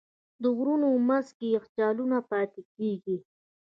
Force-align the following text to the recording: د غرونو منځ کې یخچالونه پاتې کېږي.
د 0.41 0.43
غرونو 0.55 0.87
منځ 1.07 1.27
کې 1.37 1.47
یخچالونه 1.55 2.17
پاتې 2.29 2.61
کېږي. 2.75 3.17